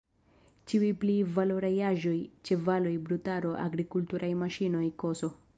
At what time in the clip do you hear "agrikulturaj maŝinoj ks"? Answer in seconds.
3.69-5.29